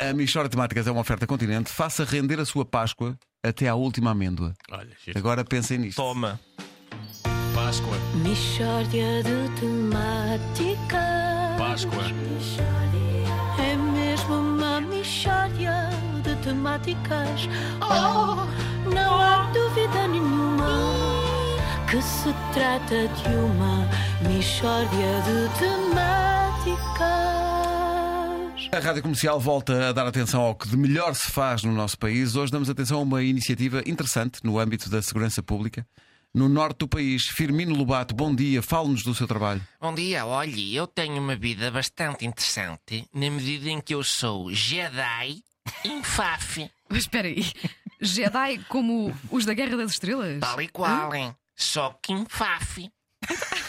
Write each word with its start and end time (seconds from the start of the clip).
A 0.00 0.14
Michora 0.14 0.48
Temáticas 0.48 0.86
é 0.86 0.90
uma 0.90 1.02
oferta 1.02 1.26
continente. 1.26 1.70
Faça 1.70 2.04
render 2.04 2.40
a 2.40 2.46
sua 2.46 2.64
Páscoa 2.64 3.18
até 3.44 3.68
à 3.68 3.74
última 3.74 4.12
amêndoa. 4.12 4.54
Olha, 4.70 4.88
giro. 5.04 5.18
Agora 5.18 5.44
pensem 5.44 5.76
nisto. 5.76 5.96
Toma. 5.96 6.40
Páscoa. 7.54 7.98
Mishória 8.14 9.22
de 9.22 9.60
temáticas. 9.60 10.98
Páscoa. 11.58 12.02
É 13.58 13.76
mesmo 13.76 14.36
uma 14.36 14.80
mishória 14.80 15.90
de 16.22 16.34
temáticas. 16.36 17.46
Oh, 17.82 18.88
não 18.88 19.20
há 19.20 19.50
dúvida 19.52 20.08
nenhuma 20.08 20.80
que 21.90 22.00
se 22.00 22.32
trata 22.54 23.06
de 23.06 23.36
uma 23.36 23.86
mishória 24.26 25.20
de 25.26 25.58
temáticas. 25.58 26.29
A 28.72 28.78
Rádio 28.78 29.02
Comercial 29.02 29.38
volta 29.40 29.88
a 29.88 29.92
dar 29.92 30.06
atenção 30.06 30.42
ao 30.42 30.54
que 30.54 30.68
de 30.68 30.76
melhor 30.76 31.14
se 31.14 31.30
faz 31.30 31.64
no 31.64 31.72
nosso 31.72 31.98
país. 31.98 32.36
Hoje 32.36 32.52
damos 32.52 32.70
atenção 32.70 32.98
a 32.98 33.02
uma 33.02 33.22
iniciativa 33.22 33.82
interessante 33.84 34.40
no 34.44 34.58
âmbito 34.58 34.88
da 34.88 35.02
segurança 35.02 35.42
pública. 35.42 35.86
No 36.32 36.48
norte 36.48 36.78
do 36.78 36.88
país, 36.88 37.26
Firmino 37.26 37.74
Lobato, 37.74 38.14
bom 38.14 38.32
dia, 38.32 38.62
fale-nos 38.62 39.02
do 39.02 39.12
seu 39.12 39.26
trabalho. 39.26 39.60
Bom 39.80 39.92
dia, 39.92 40.24
olhe, 40.24 40.74
eu 40.74 40.86
tenho 40.86 41.20
uma 41.20 41.34
vida 41.34 41.70
bastante 41.72 42.24
interessante 42.24 43.04
na 43.12 43.28
medida 43.28 43.68
em 43.68 43.80
que 43.80 43.92
eu 43.94 44.04
sou 44.04 44.52
Jedi 44.52 45.42
Infaf, 45.84 46.70
Mas 46.88 47.00
espera 47.00 47.26
aí. 47.26 47.52
Jedi 48.00 48.58
como 48.68 49.12
os 49.30 49.44
da 49.44 49.52
Guerra 49.52 49.76
das 49.76 49.90
Estrelas? 49.90 50.38
tal 50.38 50.62
e 50.62 50.68
qual, 50.68 51.12
hein? 51.12 51.34
Só 51.56 51.98
que 52.00 52.12
Infaf. 52.12 52.88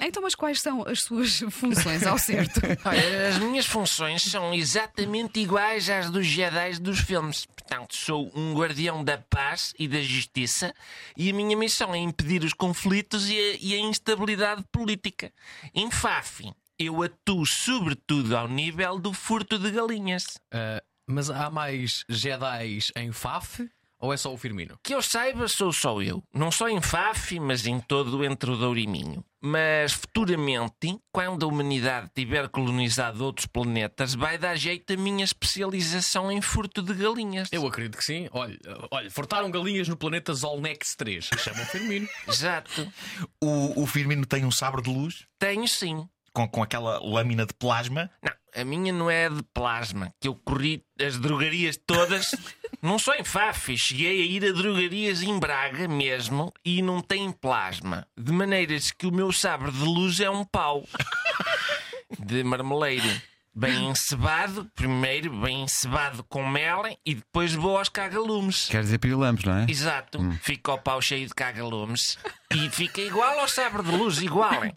Então, 0.00 0.22
mas 0.22 0.34
quais 0.34 0.60
são 0.60 0.86
as 0.86 1.02
suas 1.02 1.40
funções 1.50 2.06
ao 2.06 2.18
certo? 2.18 2.60
Olha, 2.84 3.28
as 3.28 3.38
minhas 3.38 3.66
funções 3.66 4.22
são 4.22 4.54
exatamente 4.54 5.40
iguais 5.40 5.88
às 5.90 6.10
dos 6.10 6.26
Jedi 6.26 6.78
dos 6.78 7.00
filmes. 7.00 7.46
Portanto, 7.46 7.94
sou 7.94 8.30
um 8.34 8.54
guardião 8.54 9.04
da 9.04 9.18
paz 9.18 9.74
e 9.78 9.86
da 9.88 10.00
justiça 10.00 10.74
e 11.16 11.30
a 11.30 11.34
minha 11.34 11.56
missão 11.56 11.94
é 11.94 11.98
impedir 11.98 12.42
os 12.44 12.52
conflitos 12.52 13.28
e 13.28 13.38
a, 13.38 13.56
e 13.60 13.74
a 13.74 13.78
instabilidade 13.78 14.64
política. 14.72 15.32
Infaf, 15.74 16.50
eu 16.78 17.02
atuo 17.02 17.44
sobretudo 17.44 18.36
ao 18.36 18.48
nível 18.48 18.98
do 18.98 19.12
furto 19.12 19.58
de 19.58 19.70
galinhas. 19.70 20.38
Ah, 20.52 20.82
mas 21.06 21.30
há 21.30 21.50
mais 21.50 22.04
Jedis 22.08 22.92
em 22.94 23.10
Faf 23.12 23.68
ou 24.00 24.12
é 24.12 24.16
só 24.16 24.32
o 24.32 24.38
Firmino? 24.38 24.78
Que 24.82 24.94
eu 24.94 25.02
saiba, 25.02 25.48
sou 25.48 25.72
só 25.72 26.00
eu. 26.00 26.22
Não 26.32 26.50
só 26.50 26.68
em 26.68 26.80
Faf, 26.80 27.38
mas 27.40 27.66
em 27.66 27.80
todo 27.80 28.24
entre 28.24 28.50
o 28.50 28.56
Douro 28.56 28.78
e 28.78 28.86
Minho. 28.86 29.24
Mas 29.40 29.92
futuramente, 29.92 30.98
quando 31.12 31.44
a 31.44 31.48
humanidade 31.48 32.10
tiver 32.14 32.48
colonizado 32.48 33.24
outros 33.24 33.46
planetas, 33.46 34.14
vai 34.14 34.36
dar 34.36 34.56
jeito 34.56 34.92
a 34.92 34.96
minha 34.96 35.24
especialização 35.24 36.30
em 36.30 36.40
furto 36.40 36.82
de 36.82 36.94
galinhas. 36.94 37.48
Eu 37.52 37.66
acredito 37.66 37.96
que 37.96 38.04
sim. 38.04 38.28
Olha, 38.32 38.58
olha 38.90 39.10
furtaram 39.10 39.50
galinhas 39.50 39.88
no 39.88 39.96
planeta 39.96 40.34
Zolnex 40.34 40.94
3. 40.96 41.30
Chamam 41.38 41.64
Firmino. 41.66 42.08
Exato. 42.26 42.92
O, 43.40 43.82
o 43.82 43.86
Firmino 43.86 44.26
tem 44.26 44.44
um 44.44 44.50
sabre 44.50 44.82
de 44.82 44.90
luz 44.90 45.26
Tenho 45.38 45.68
sim. 45.68 46.08
com, 46.32 46.48
com 46.48 46.62
aquela 46.62 46.98
lâmina 46.98 47.46
de 47.46 47.54
plasma. 47.54 48.10
Não, 48.22 48.32
a 48.54 48.64
minha 48.64 48.92
não 48.92 49.10
é 49.10 49.28
de 49.28 49.42
plasma, 49.54 50.12
que 50.20 50.26
eu 50.26 50.34
corri 50.34 50.84
as 51.00 51.16
drogarias 51.16 51.78
todas. 51.86 52.34
não 52.80 52.98
só 52.98 53.14
em 53.14 53.24
Faf, 53.24 53.76
cheguei 53.76 54.22
a 54.22 54.24
ir 54.24 54.44
a 54.44 54.52
drogarias 54.52 55.22
em 55.22 55.38
Braga 55.38 55.88
mesmo 55.88 56.52
e 56.64 56.80
não 56.80 57.00
tem 57.00 57.32
plasma. 57.32 58.06
De 58.16 58.32
maneiras 58.32 58.92
que 58.92 59.06
o 59.06 59.12
meu 59.12 59.32
sabre 59.32 59.72
de 59.72 59.82
luz 59.82 60.20
é 60.20 60.30
um 60.30 60.44
pau 60.44 60.84
de 62.18 62.44
marmeleiro. 62.44 63.08
Bem 63.58 63.88
encebado, 63.90 64.70
primeiro 64.76 65.36
bem 65.40 65.62
encebado 65.64 66.22
com 66.28 66.46
mel 66.46 66.82
e 67.04 67.14
depois 67.16 67.52
vou 67.52 67.76
aos 67.76 67.88
cagalumes. 67.88 68.68
Quer 68.68 68.82
dizer 68.82 68.98
pirilampos, 68.98 69.44
não 69.44 69.58
é? 69.58 69.66
Exato, 69.68 70.20
fica 70.40 70.74
o 70.74 70.78
pau 70.78 71.02
cheio 71.02 71.26
de 71.26 71.34
cagalumes 71.34 72.16
e 72.54 72.70
fica 72.70 73.00
igual 73.00 73.40
ao 73.40 73.48
sabre 73.48 73.82
de 73.82 73.90
luz, 73.90 74.22
igual. 74.22 74.64
hein? 74.64 74.72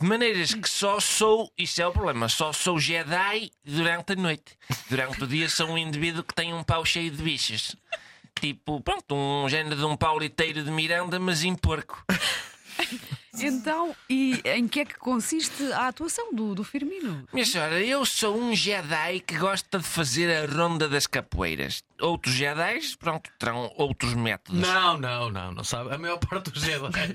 De 0.00 0.06
maneiras 0.06 0.52
que 0.52 0.68
só 0.68 0.98
sou, 0.98 1.48
isso 1.56 1.80
é 1.80 1.86
o 1.86 1.92
problema, 1.92 2.28
só 2.28 2.52
sou 2.52 2.76
Jedi 2.80 3.52
durante 3.64 4.14
a 4.14 4.16
noite. 4.16 4.56
Durante 4.90 5.22
o 5.22 5.26
dia 5.28 5.48
sou 5.48 5.68
um 5.68 5.78
indivíduo 5.78 6.24
que 6.24 6.34
tem 6.34 6.52
um 6.52 6.64
pau 6.64 6.84
cheio 6.84 7.12
de 7.12 7.22
bichos. 7.22 7.76
Tipo, 8.40 8.80
pronto, 8.80 9.14
um 9.14 9.48
género 9.48 9.76
de 9.76 9.84
um 9.84 9.96
pauliteiro 9.96 10.64
de 10.64 10.70
Miranda, 10.70 11.20
mas 11.20 11.44
em 11.44 11.54
porco. 11.54 12.04
Então, 13.40 13.94
e 14.08 14.40
em 14.44 14.68
que 14.68 14.80
é 14.80 14.84
que 14.84 14.98
consiste 14.98 15.72
a 15.72 15.88
atuação 15.88 16.32
do, 16.32 16.54
do 16.54 16.64
Firmino? 16.64 17.26
Minha 17.32 17.44
senhora, 17.44 17.80
eu 17.80 18.04
sou 18.04 18.36
um 18.36 18.54
Jedi 18.54 19.20
que 19.20 19.36
gosta 19.36 19.78
de 19.78 19.84
fazer 19.84 20.30
a 20.30 20.46
ronda 20.46 20.88
das 20.88 21.06
capoeiras. 21.06 21.82
Outros 22.00 22.34
Jedis, 22.34 22.96
pronto, 22.96 23.30
terão 23.38 23.72
outros 23.76 24.14
métodos. 24.14 24.60
Não, 24.60 24.98
não, 24.98 25.30
não, 25.30 25.52
não 25.52 25.64
sabe. 25.64 25.94
A 25.94 25.98
maior 25.98 26.18
parte 26.18 26.50
dos 26.50 26.62
Jedi. 26.62 27.14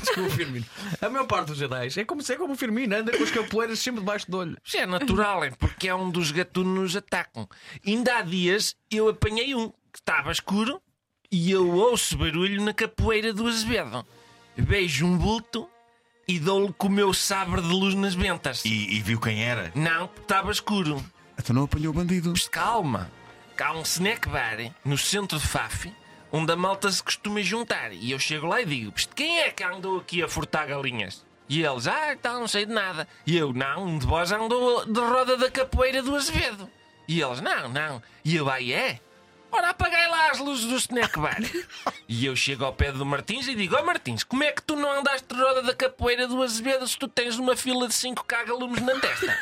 Desculpa, 0.00 0.30
Firmino. 0.30 0.66
A 1.00 1.08
maior 1.08 1.26
parte 1.26 1.48
dos 1.48 1.58
Jedi 1.58 2.00
é 2.00 2.04
como, 2.04 2.22
é 2.28 2.36
como 2.36 2.52
o 2.54 2.56
Firmino, 2.56 2.96
anda 2.96 3.16
com 3.16 3.22
as 3.22 3.30
capoeiras 3.30 3.78
sempre 3.78 4.00
debaixo 4.00 4.30
do 4.30 4.38
olho. 4.38 4.56
Isso 4.64 4.76
é 4.76 4.86
natural, 4.86 5.44
é 5.44 5.50
porque 5.50 5.88
é 5.88 5.94
um 5.94 6.10
dos 6.10 6.30
gatunos 6.30 6.60
que 6.70 6.80
nos 6.80 6.96
atacam. 6.96 7.48
Ainda 7.86 8.18
há 8.18 8.22
dias 8.22 8.76
eu 8.90 9.08
apanhei 9.08 9.54
um 9.54 9.68
que 9.92 9.98
estava 9.98 10.30
escuro 10.30 10.80
e 11.30 11.50
eu 11.50 11.70
ouço 11.70 12.16
barulho 12.16 12.62
na 12.62 12.74
capoeira 12.74 13.32
do 13.32 13.46
Azevedo. 13.46 14.04
Vejo 14.56 15.06
um 15.06 15.16
bulto 15.16 15.68
e 16.26 16.38
dou-lhe 16.38 16.72
com 16.72 16.88
o 16.88 16.90
meu 16.90 17.14
sabre 17.14 17.62
de 17.62 17.68
luz 17.68 17.94
nas 17.94 18.14
ventas. 18.14 18.64
E, 18.64 18.96
e 18.96 19.00
viu 19.00 19.20
quem 19.20 19.44
era. 19.44 19.70
Não, 19.74 20.08
porque 20.08 20.22
estava 20.22 20.50
escuro. 20.50 21.04
Então 21.38 21.54
não 21.54 21.64
apanhou 21.64 21.92
o 21.92 21.96
bandido. 21.96 22.30
Mas 22.30 22.48
calma, 22.48 23.10
que 23.56 23.62
há 23.62 23.72
um 23.72 23.82
snack 23.82 24.28
bar 24.28 24.74
no 24.84 24.98
centro 24.98 25.38
de 25.38 25.46
Faf 25.46 25.92
onde 26.32 26.52
a 26.52 26.56
malta 26.56 26.90
se 26.90 27.02
costuma 27.02 27.42
juntar. 27.42 27.92
E 27.92 28.10
eu 28.10 28.18
chego 28.18 28.46
lá 28.46 28.60
e 28.60 28.66
digo: 28.66 28.92
"Pst, 28.92 29.10
quem 29.14 29.40
é 29.40 29.50
que 29.50 29.62
andou 29.62 29.98
aqui 29.98 30.22
a 30.22 30.28
furtar 30.28 30.66
galinhas? 30.66 31.24
E 31.48 31.64
eles, 31.64 31.88
ah, 31.88 32.16
tá, 32.20 32.34
não 32.34 32.46
sei 32.46 32.64
de 32.64 32.72
nada. 32.72 33.08
E 33.26 33.36
eu, 33.36 33.52
não, 33.52 33.84
um 33.84 33.98
de 33.98 34.06
vós 34.06 34.30
andou 34.30 34.86
de 34.86 35.00
roda 35.00 35.36
da 35.36 35.50
capoeira 35.50 36.00
do 36.00 36.14
Azevedo. 36.14 36.70
E 37.08 37.20
eles, 37.20 37.40
não, 37.40 37.68
não. 37.68 38.00
E 38.24 38.36
eu, 38.36 38.48
aí 38.48 38.72
é? 38.72 39.00
Ora, 39.52 39.70
apagai 39.70 40.08
lá 40.08 40.30
as 40.30 40.38
luzes 40.38 40.66
do 40.66 40.76
snack 40.76 41.18
bar. 41.18 41.38
e 42.08 42.24
eu 42.26 42.36
chego 42.36 42.64
ao 42.64 42.72
pé 42.72 42.92
do 42.92 43.04
Martins 43.04 43.48
e 43.48 43.54
digo: 43.54 43.76
Ó 43.76 43.82
Martins, 43.82 44.22
como 44.22 44.44
é 44.44 44.52
que 44.52 44.62
tu 44.62 44.76
não 44.76 44.98
andaste 44.98 45.26
de 45.28 45.40
roda 45.40 45.62
da 45.62 45.74
capoeira 45.74 46.28
do 46.28 46.42
Azevedo 46.42 46.86
se 46.86 46.98
tu 46.98 47.08
tens 47.08 47.36
uma 47.38 47.56
fila 47.56 47.88
de 47.88 47.94
5 47.94 48.24
cagalumes 48.24 48.80
na 48.80 48.98
testa? 49.00 49.38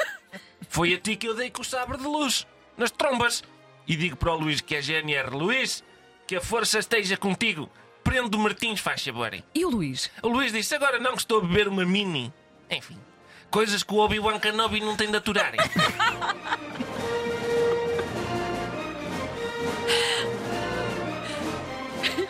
Foi 0.69 0.95
a 0.95 0.99
ti 0.99 1.17
que 1.17 1.29
eu 1.29 1.35
dei 1.35 1.51
com 1.51 1.63
o 1.63 1.65
sabre 1.65 1.99
de 1.99 2.05
luz, 2.05 2.47
nas 2.77 2.91
trombas. 2.91 3.43
E 3.87 3.97
digo 3.97 4.17
para 4.17 4.33
o 4.33 4.37
Luís 4.39 4.61
que 4.61 4.75
é 4.77 4.83
GNR: 4.83 5.31
Luís, 5.31 5.83
que 6.27 6.37
a 6.37 6.41
força 6.41 6.79
esteja 6.79 7.17
contigo. 7.17 7.71
Prende 8.03 8.35
o 8.37 8.41
Martins, 8.41 8.81
faz 8.81 9.05
favor. 9.05 9.33
E 9.55 9.65
o 9.65 9.71
Luís? 9.71 10.11
O 10.23 10.29
Luís 10.29 10.53
disse: 10.53 10.75
Agora 10.75 10.99
não 10.99 11.13
que 11.13 11.19
estou 11.19 11.39
a 11.39 11.41
beber 11.43 11.69
uma 11.69 11.85
mini. 11.85 12.33
Enfim, 12.71 12.99
coisas 13.51 13.83
que 13.83 13.93
o 13.93 13.99
Obi-Wan 13.99 14.39
Kenobi 14.39 14.81
não 14.81 14.97
tem 14.97 15.11
de 15.11 15.17
aturar. 15.17 15.53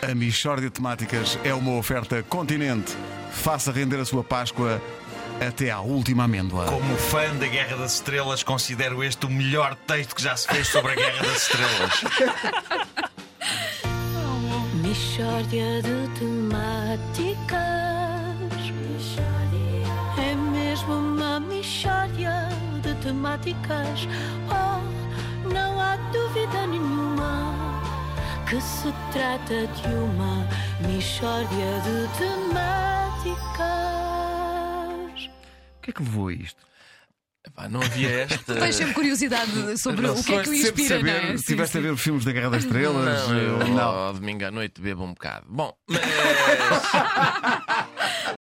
A 0.09 0.15
Michórdia 0.15 0.69
de 0.69 0.75
Temáticas 0.75 1.37
é 1.43 1.53
uma 1.53 1.73
oferta 1.73 2.23
continente. 2.23 2.97
Faça 3.31 3.71
render 3.71 3.99
a 3.99 4.05
sua 4.05 4.23
Páscoa 4.23 4.81
até 5.39 5.69
à 5.69 5.81
última 5.81 6.23
amêndoa. 6.23 6.65
Como 6.65 6.97
fã 6.97 7.35
da 7.35 7.45
Guerra 7.45 7.77
das 7.77 7.93
Estrelas, 7.93 8.41
considero 8.41 9.03
este 9.03 9.27
o 9.27 9.29
melhor 9.29 9.75
texto 9.75 10.15
que 10.15 10.23
já 10.23 10.35
se 10.35 10.47
fez 10.47 10.67
sobre 10.67 10.93
a 10.93 10.95
Guerra 10.95 11.23
das 11.23 11.43
Estrelas. 11.43 12.03
Mishória 14.81 15.83
de 15.83 16.09
temáticas. 16.17 17.59
É 20.17 20.33
mesmo 20.33 20.93
uma 20.93 21.39
mishória 21.39 22.49
de 22.81 22.95
temáticas. 22.95 24.07
Oh, 24.49 25.47
não 25.47 25.79
há 25.79 25.97
dúvida 26.11 26.65
nenhuma 26.65 27.68
que 28.49 28.59
se 28.61 28.91
trata 29.13 29.67
de 29.67 29.87
uma 29.93 30.47
mishória 30.87 31.81
de 31.83 32.07
temáticas. 32.17 33.39
O 35.77 35.81
que 35.83 35.91
é 35.91 35.93
que 35.93 36.01
levou 36.01 36.29
a 36.29 36.33
isto? 36.33 36.57
Epá, 37.45 37.69
não 37.69 37.79
havia 37.79 38.21
esta. 38.21 38.55
Tens 38.59 38.75
sempre 38.75 38.95
curiosidade 38.95 39.77
sobre 39.77 40.07
o 40.07 40.15
que 40.23 40.33
é 40.33 40.41
que 40.41 40.49
o 40.49 40.53
inspira, 40.55 40.99
não 40.99 41.07
saber, 41.07 41.15
é? 41.15 41.21
se 41.21 41.27
Sim, 41.27 41.33
estiveste 41.35 41.77
a 41.77 41.81
ver 41.81 41.95
filmes 41.95 42.25
da 42.25 42.31
Guerra 42.31 42.49
das 42.49 42.63
Estrelas. 42.63 43.27
Não, 43.27 43.37
eu 43.37 43.67
não. 43.67 43.81
ao 43.81 44.13
domingo 44.13 44.43
à 44.43 44.49
noite 44.49 44.81
bebo 44.81 45.03
um 45.03 45.13
bocado. 45.13 45.45
Bom, 45.47 45.71
mas. 45.87 46.01